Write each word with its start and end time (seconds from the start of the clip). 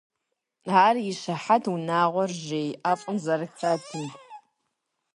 Ар 0.85 0.95
и 1.09 1.13
щыхьэтт 1.19 1.65
унагъуэр 1.73 2.31
жей 2.45 2.69
ӀэфӀым 2.83 3.17
зэрыхэтым. 3.23 4.05